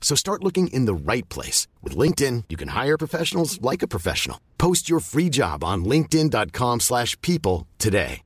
So 0.00 0.16
start 0.16 0.42
looking 0.42 0.68
in 0.72 0.86
the 0.86 1.12
right 1.12 1.28
place. 1.28 1.68
With 1.82 1.98
LinkedIn, 1.98 2.44
you 2.48 2.58
can 2.58 2.68
hire 2.68 2.98
professionals 2.98 3.60
like 3.70 3.84
a 3.84 3.88
professional. 3.88 4.38
Post 4.58 4.90
your 4.90 5.00
free 5.00 5.28
job 5.32 5.62
on 5.64 5.84
linkedin.com 5.84 6.80
slash 6.80 7.20
people 7.20 7.66
today. 7.78 8.22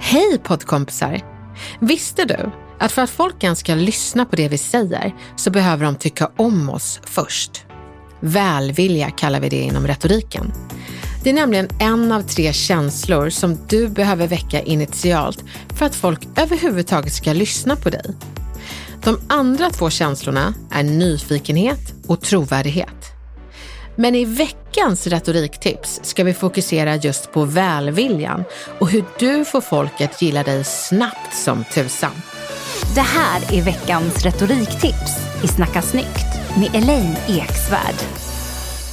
Hej 0.00 0.38
poddkompisar! 0.38 1.20
Visste 1.80 2.24
du 2.24 2.50
att 2.78 2.92
för 2.92 3.02
att 3.02 3.10
folk 3.10 3.44
ens 3.44 3.58
ska 3.58 3.74
lyssna 3.74 4.24
på 4.24 4.36
det 4.36 4.48
vi 4.48 4.58
säger 4.58 5.14
så 5.36 5.50
behöver 5.50 5.84
de 5.84 5.96
tycka 5.96 6.30
om 6.36 6.70
oss 6.70 7.00
först? 7.04 7.64
Välvilja 8.20 9.10
kallar 9.10 9.40
vi 9.40 9.48
det 9.48 9.60
inom 9.60 9.86
retoriken. 9.86 10.52
Det 11.22 11.30
är 11.30 11.34
nämligen 11.34 11.68
en 11.80 12.12
av 12.12 12.22
tre 12.22 12.52
känslor 12.52 13.30
som 13.30 13.58
du 13.68 13.88
behöver 13.88 14.26
väcka 14.26 14.62
initialt 14.62 15.44
för 15.78 15.86
att 15.86 15.94
folk 15.94 16.28
överhuvudtaget 16.36 17.12
ska 17.12 17.32
lyssna 17.32 17.76
på 17.76 17.90
dig. 17.90 18.14
De 19.04 19.20
andra 19.28 19.70
två 19.70 19.90
känslorna 19.90 20.54
är 20.70 20.82
nyfikenhet 20.82 21.94
och 22.06 22.20
trovärdighet. 22.20 23.06
Men 23.96 24.14
i 24.14 24.24
veckans 24.24 25.06
retoriktips 25.06 26.00
ska 26.02 26.24
vi 26.24 26.34
fokusera 26.34 26.96
just 26.96 27.32
på 27.32 27.44
välviljan 27.44 28.44
och 28.78 28.90
hur 28.90 29.04
du 29.18 29.44
får 29.44 29.60
folk 29.60 30.00
att 30.00 30.22
gilla 30.22 30.42
dig 30.42 30.64
snabbt 30.64 31.34
som 31.34 31.64
tusan. 31.74 32.12
Det 32.94 33.00
här 33.00 33.54
är 33.54 33.62
veckans 33.62 34.24
retoriktips 34.24 35.42
i 35.44 35.48
Snacka 35.48 35.82
snyggt 35.82 36.56
med 36.56 36.74
Elaine 36.74 37.16
Eksvärd. 37.28 37.94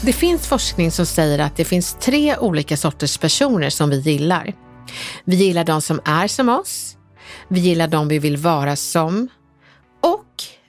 Det 0.02 0.14
finns 0.14 0.48
forskning 0.48 0.92
som 0.92 1.06
säger 1.06 1.40
att 1.40 1.56
det 1.56 1.66
finns 1.66 1.98
tre 2.02 2.38
olika 2.38 2.78
sorters 2.78 3.18
personer 3.18 3.70
som 3.70 3.90
vi 3.90 4.00
gillar. 4.00 4.54
Vi 5.24 5.36
gillar 5.36 5.64
de 5.64 5.82
som 5.82 6.02
är 6.06 6.28
som 6.28 6.50
oss, 6.50 6.98
vi 7.48 7.60
gillar 7.60 7.88
de 7.88 8.08
vi 8.08 8.20
vill 8.20 8.38
vara 8.38 8.76
som 8.76 9.30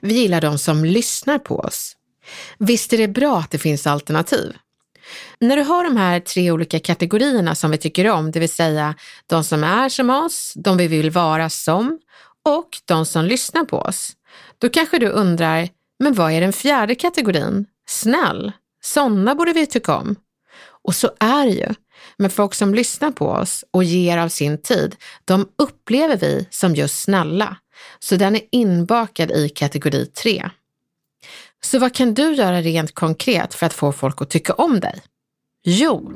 vi 0.01 0.13
gillar 0.13 0.41
de 0.41 0.57
som 0.57 0.85
lyssnar 0.85 1.39
på 1.39 1.59
oss. 1.59 1.95
Visst 2.57 2.93
är 2.93 2.97
det 2.97 3.07
bra 3.07 3.39
att 3.39 3.51
det 3.51 3.57
finns 3.57 3.87
alternativ? 3.87 4.55
När 5.39 5.57
du 5.57 5.63
har 5.63 5.83
de 5.83 5.97
här 5.97 6.19
tre 6.19 6.51
olika 6.51 6.79
kategorierna 6.79 7.55
som 7.55 7.71
vi 7.71 7.77
tycker 7.77 8.09
om, 8.09 8.31
det 8.31 8.39
vill 8.39 8.49
säga 8.49 8.95
de 9.27 9.43
som 9.43 9.63
är 9.63 9.89
som 9.89 10.09
oss, 10.09 10.53
de 10.55 10.77
vi 10.77 10.87
vill 10.87 11.11
vara 11.11 11.49
som 11.49 11.99
och 12.45 12.69
de 12.85 13.05
som 13.05 13.25
lyssnar 13.25 13.63
på 13.63 13.77
oss, 13.77 14.11
då 14.57 14.69
kanske 14.69 14.99
du 14.99 15.07
undrar, 15.09 15.69
men 15.99 16.13
vad 16.13 16.31
är 16.31 16.41
den 16.41 16.53
fjärde 16.53 16.95
kategorin? 16.95 17.65
Snäll? 17.87 18.51
Sådana 18.81 19.35
borde 19.35 19.53
vi 19.53 19.65
tycka 19.65 19.97
om. 19.97 20.15
Och 20.83 20.95
så 20.95 21.11
är 21.19 21.45
det 21.45 21.51
ju. 21.51 21.73
Men 22.17 22.29
folk 22.29 22.53
som 22.53 22.75
lyssnar 22.75 23.11
på 23.11 23.27
oss 23.27 23.65
och 23.71 23.83
ger 23.83 24.17
av 24.17 24.29
sin 24.29 24.61
tid, 24.61 24.95
de 25.25 25.49
upplever 25.57 26.17
vi 26.17 26.47
som 26.51 26.75
just 26.75 27.03
snälla. 27.03 27.57
Så 27.99 28.15
den 28.15 28.35
är 28.35 28.41
inbakad 28.51 29.31
i 29.31 29.49
kategori 29.49 30.05
3. 30.05 30.49
Så 31.61 31.79
vad 31.79 31.95
kan 31.95 32.13
du 32.13 32.33
göra 32.33 32.61
rent 32.61 32.95
konkret 32.95 33.53
för 33.53 33.65
att 33.65 33.73
få 33.73 33.91
folk 33.91 34.21
att 34.21 34.29
tycka 34.29 34.53
om 34.53 34.79
dig? 34.79 35.01
Jo, 35.63 36.11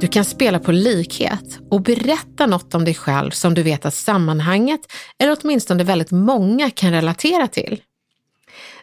du 0.00 0.08
kan 0.08 0.24
spela 0.24 0.58
på 0.58 0.72
likhet 0.72 1.58
och 1.70 1.82
berätta 1.82 2.46
något 2.46 2.74
om 2.74 2.84
dig 2.84 2.94
själv 2.94 3.30
som 3.30 3.54
du 3.54 3.62
vet 3.62 3.86
att 3.86 3.94
sammanhanget, 3.94 4.80
eller 5.18 5.36
åtminstone 5.40 5.84
väldigt 5.84 6.10
många, 6.10 6.70
kan 6.70 6.92
relatera 6.92 7.48
till. 7.48 7.82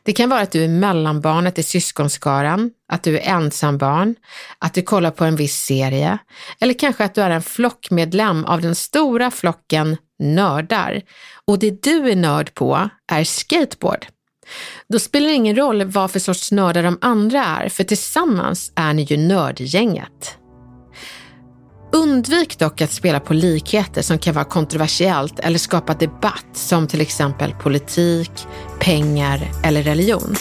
Det 0.04 0.14
kan 0.14 0.30
vara 0.30 0.42
att 0.42 0.52
du 0.52 0.64
är 0.64 0.68
mellanbarnet 0.68 1.60
i 1.60 1.64
syskonskaran, 1.64 2.72
att 2.92 3.04
du 3.04 3.20
är 3.20 3.30
ensambarn, 3.36 4.16
att 4.60 4.74
du 4.74 4.82
kollar 4.82 5.12
på 5.12 5.26
en 5.26 5.36
viss 5.36 5.66
serie 5.66 6.18
eller 6.60 6.74
kanske 6.74 7.04
att 7.04 7.16
du 7.16 7.22
är 7.22 7.30
en 7.30 7.42
flockmedlem 7.42 8.46
av 8.46 8.62
den 8.62 8.76
stora 8.76 9.32
flocken 9.32 9.98
nördar 10.20 11.02
och 11.48 11.60
det 11.60 11.84
du 11.84 12.10
är 12.10 12.16
nörd 12.16 12.54
på 12.54 12.90
är 13.12 13.24
skateboard. 13.24 14.06
Då 14.88 15.00
spelar 15.00 15.28
det 15.28 15.34
ingen 15.34 15.56
roll 15.56 15.84
vad 15.84 16.12
för 16.12 16.20
sorts 16.20 16.52
nördar 16.52 16.84
de 16.84 16.98
andra 17.02 17.46
är, 17.46 17.70
för 17.70 17.84
tillsammans 17.84 18.72
är 18.76 18.94
ni 18.94 19.04
ju 19.04 19.18
nördgänget. 19.18 20.38
Undvik 21.94 22.60
dock 22.60 22.82
att 22.82 22.92
spela 22.92 23.20
på 23.20 23.34
likheter 23.34 24.02
som 24.02 24.18
kan 24.18 24.34
vara 24.34 24.46
kontroversiellt 24.46 25.40
eller 25.40 25.60
skapa 25.60 25.94
debatt 25.94 26.48
som 26.54 26.88
till 26.88 27.02
exempel 27.02 27.54
politik, 27.54 28.32
pengar 28.80 29.52
eller 29.64 29.84
religion. 29.84 30.36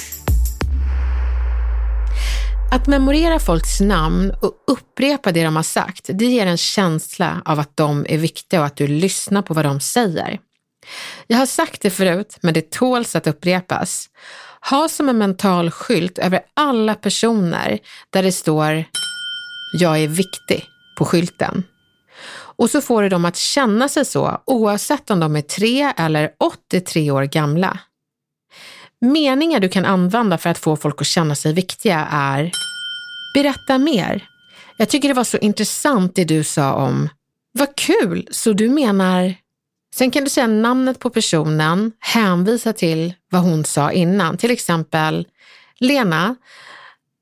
Att 2.72 2.86
memorera 2.86 3.38
folks 3.38 3.80
namn 3.80 4.32
och 4.42 4.52
upprepa 4.66 5.32
det 5.32 5.44
de 5.44 5.56
har 5.56 5.62
sagt, 5.62 6.10
det 6.12 6.24
ger 6.24 6.46
en 6.46 6.56
känsla 6.56 7.42
av 7.44 7.60
att 7.60 7.76
de 7.76 8.06
är 8.08 8.18
viktiga 8.18 8.60
och 8.60 8.66
att 8.66 8.76
du 8.76 8.86
lyssnar 8.86 9.42
på 9.42 9.54
vad 9.54 9.64
de 9.64 9.80
säger. 9.80 10.38
Jag 11.26 11.38
har 11.38 11.46
sagt 11.46 11.82
det 11.82 11.90
förut, 11.90 12.38
men 12.42 12.54
det 12.54 12.70
tåls 12.70 13.16
att 13.16 13.26
upprepas. 13.26 14.08
Ha 14.70 14.88
som 14.88 15.08
en 15.08 15.18
mental 15.18 15.70
skylt 15.70 16.18
över 16.18 16.40
alla 16.54 16.94
personer 16.94 17.78
där 18.10 18.22
det 18.22 18.32
står 18.32 18.84
“Jag 19.78 19.98
är 19.98 20.08
viktig” 20.08 20.64
på 20.98 21.04
skylten. 21.04 21.64
Och 22.56 22.70
så 22.70 22.80
får 22.80 23.02
du 23.02 23.08
dem 23.08 23.24
att 23.24 23.36
känna 23.36 23.88
sig 23.88 24.04
så 24.04 24.42
oavsett 24.44 25.10
om 25.10 25.20
de 25.20 25.36
är 25.36 25.42
tre 25.42 25.92
eller 25.96 26.30
83 26.40 27.10
år 27.10 27.22
gamla. 27.22 27.78
Meningar 29.04 29.60
du 29.60 29.68
kan 29.68 29.84
använda 29.84 30.38
för 30.38 30.50
att 30.50 30.58
få 30.58 30.76
folk 30.76 31.00
att 31.00 31.06
känna 31.06 31.34
sig 31.34 31.52
viktiga 31.52 32.08
är 32.10 32.50
Berätta 33.34 33.78
mer. 33.78 34.28
Jag 34.76 34.88
tycker 34.88 35.08
det 35.08 35.14
var 35.14 35.24
så 35.24 35.38
intressant 35.38 36.14
det 36.14 36.24
du 36.24 36.44
sa 36.44 36.74
om 36.74 37.08
Vad 37.52 37.76
kul, 37.76 38.28
så 38.30 38.52
du 38.52 38.68
menar 38.68 39.34
Sen 39.94 40.10
kan 40.10 40.24
du 40.24 40.30
säga 40.30 40.46
namnet 40.46 40.98
på 40.98 41.10
personen, 41.10 41.92
hänvisa 42.00 42.72
till 42.72 43.14
vad 43.30 43.42
hon 43.42 43.64
sa 43.64 43.92
innan. 43.92 44.36
Till 44.36 44.50
exempel, 44.50 45.26
Lena, 45.80 46.36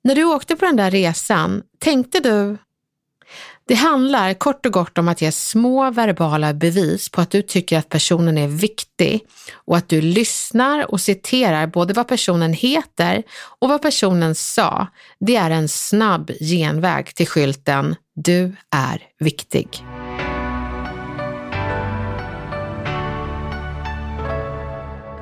när 0.05 0.15
du 0.15 0.25
åkte 0.25 0.57
på 0.57 0.65
den 0.65 0.77
där 0.77 0.91
resan, 0.91 1.63
tänkte 1.79 2.21
du 2.21 2.57
det 3.67 3.75
handlar 3.75 4.35
kort 4.35 4.67
och 4.67 4.73
gott 4.73 4.99
om 4.99 5.09
att 5.09 5.23
ge 5.23 5.33
små 5.33 5.91
verbala 5.91 6.55
bevis 6.55 7.09
på 7.09 7.21
att 7.21 7.31
du 7.31 7.43
tycker 7.43 7.79
att 7.79 7.89
personen 7.89 8.39
är 8.39 8.49
viktig 8.49 9.21
och 9.55 9.77
att 9.77 9.89
du 9.89 10.01
lyssnar 10.01 10.91
och 10.91 11.01
citerar 11.01 11.67
både 11.67 11.95
vad 11.95 12.09
personen 12.09 12.53
heter 12.53 13.23
och 13.59 13.69
vad 13.69 13.83
personen 13.83 14.35
sa. 14.35 14.87
Det 15.21 15.37
är 15.37 15.51
en 15.51 15.69
snabb 15.69 16.31
genväg 16.41 17.15
till 17.15 17.27
skylten 17.27 17.97
Du 18.15 18.57
är 18.71 19.03
viktig. 19.19 19.69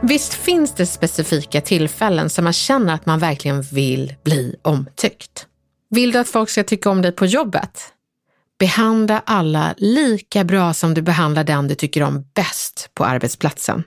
Visst 0.03 0.35
finns 0.35 0.75
det 0.75 0.87
specifika 0.87 1.61
tillfällen 1.61 2.31
som 2.31 2.45
man 2.45 2.53
känner 2.53 2.95
att 2.95 3.07
man 3.07 3.19
verkligen 3.19 3.63
vill 3.63 4.15
bli 4.25 4.57
omtyckt. 4.63 5.47
Vill 5.91 6.13
du 6.13 6.19
att 6.19 6.29
folk 6.29 6.51
ska 6.51 6.65
tycka 6.65 6.91
om 6.91 7.03
dig 7.03 7.13
på 7.13 7.27
jobbet? 7.27 7.93
Behandla 8.61 9.23
alla 9.27 9.75
lika 9.79 10.45
bra 10.45 10.75
som 10.75 10.95
du 10.95 11.03
behandlar 11.03 11.45
den 11.45 11.69
du 11.69 11.75
tycker 11.75 12.03
om 12.03 12.25
bäst 12.35 12.91
på 12.95 13.05
arbetsplatsen. 13.05 13.83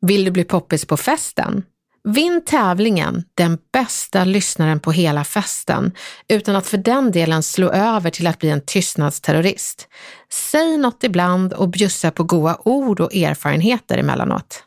Vill 0.00 0.24
du 0.24 0.30
bli 0.30 0.44
poppis 0.44 0.84
på 0.84 0.96
festen? 0.96 1.62
Vinn 2.04 2.44
tävlingen 2.44 3.24
Den 3.34 3.58
bästa 3.72 4.24
lyssnaren 4.24 4.80
på 4.80 4.92
hela 4.92 5.24
festen 5.24 5.92
utan 6.28 6.56
att 6.56 6.66
för 6.66 6.78
den 6.78 7.10
delen 7.10 7.42
slå 7.42 7.68
över 7.68 8.10
till 8.10 8.26
att 8.26 8.38
bli 8.38 8.50
en 8.50 8.66
tystnadsterrorist. 8.66 9.88
Säg 10.32 10.76
något 10.76 11.04
ibland 11.04 11.52
och 11.52 11.68
bjussa 11.68 12.10
på 12.10 12.24
goda 12.24 12.58
ord 12.64 13.00
och 13.00 13.14
erfarenheter 13.14 13.98
emellanåt. 13.98 14.64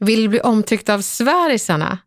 Vill 0.00 0.22
du 0.22 0.28
bli 0.28 0.40
omtyckt 0.40 0.88
av 0.88 1.00
Svärisarna? 1.00 1.98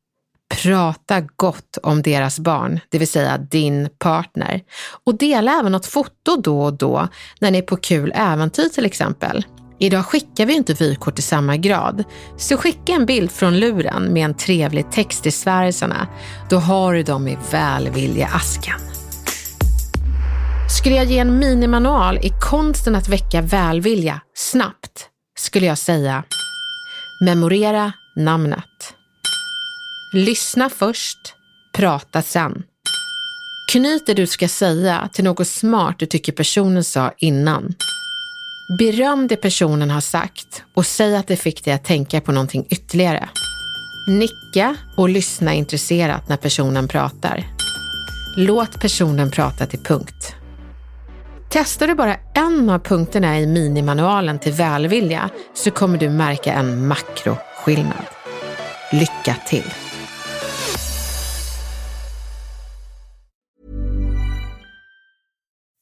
Prata 0.51 1.21
gott 1.35 1.77
om 1.83 2.01
deras 2.01 2.39
barn, 2.39 2.79
det 2.89 2.97
vill 2.97 3.07
säga 3.07 3.37
din 3.37 3.89
partner. 3.99 4.61
Och 5.05 5.17
dela 5.17 5.59
även 5.59 5.71
något 5.71 5.85
foto 5.85 6.37
då 6.43 6.61
och 6.61 6.73
då 6.73 7.07
när 7.39 7.51
ni 7.51 7.57
är 7.57 7.61
på 7.61 7.77
kul 7.77 8.11
äventyr 8.15 8.69
till 8.69 8.85
exempel. 8.85 9.45
Idag 9.79 10.05
skickar 10.05 10.45
vi 10.45 10.53
inte 10.53 10.73
vykort 10.73 11.19
i 11.19 11.21
samma 11.21 11.57
grad, 11.57 12.03
så 12.37 12.57
skicka 12.57 12.93
en 12.93 13.05
bild 13.05 13.31
från 13.31 13.59
luren 13.59 14.13
med 14.13 14.25
en 14.25 14.33
trevlig 14.33 14.91
text 14.91 15.25
i 15.25 15.31
svärelserna. 15.31 16.07
Då 16.49 16.57
har 16.57 16.93
du 16.93 17.03
dem 17.03 17.27
i 17.27 17.37
välvilja-asken. 17.51 18.79
Skulle 20.77 20.95
jag 20.95 21.05
ge 21.05 21.19
en 21.19 21.39
minimanual 21.39 22.17
i 22.17 22.31
konsten 22.41 22.95
att 22.95 23.09
väcka 23.09 23.41
välvilja 23.41 24.21
snabbt 24.33 25.07
skulle 25.37 25.65
jag 25.65 25.77
säga 25.77 26.23
memorera 27.21 27.93
namnet. 28.15 28.95
Lyssna 30.13 30.69
först, 30.69 31.35
prata 31.73 32.21
sen. 32.21 32.63
Knyt 33.71 34.05
det 34.05 34.13
du 34.13 34.27
ska 34.27 34.47
säga 34.47 35.09
till 35.13 35.23
något 35.23 35.47
smart 35.47 35.95
du 35.99 36.05
tycker 36.05 36.31
personen 36.31 36.83
sa 36.83 37.11
innan. 37.17 37.73
Beröm 38.79 39.27
det 39.27 39.35
personen 39.35 39.89
har 39.89 40.01
sagt 40.01 40.63
och 40.73 40.85
säg 40.85 41.15
att 41.15 41.27
det 41.27 41.35
fick 41.35 41.65
dig 41.65 41.73
att 41.73 41.83
tänka 41.83 42.21
på 42.21 42.31
någonting 42.31 42.65
ytterligare. 42.69 43.29
Nicka 44.07 44.75
och 44.97 45.09
lyssna 45.09 45.53
intresserat 45.53 46.29
när 46.29 46.37
personen 46.37 46.87
pratar. 46.87 47.45
Låt 48.37 48.81
personen 48.81 49.31
prata 49.31 49.65
till 49.65 49.79
punkt. 49.79 50.35
Testar 51.49 51.87
du 51.87 51.95
bara 51.95 52.15
en 52.33 52.69
av 52.69 52.79
punkterna 52.79 53.39
i 53.39 53.47
minimanualen 53.47 54.39
till 54.39 54.53
välvilja 54.53 55.29
så 55.53 55.71
kommer 55.71 55.97
du 55.97 56.09
märka 56.09 56.53
en 56.53 56.87
makroskillnad. 56.87 58.05
Lycka 58.91 59.35
till! 59.47 59.90